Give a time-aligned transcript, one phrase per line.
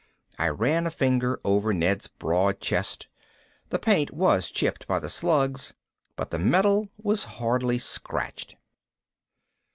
[0.39, 3.07] I ran a finger over Ned's broad chest.
[3.69, 5.75] The paint was chipped by the slugs,
[6.15, 8.55] but the metal was hardly scratched.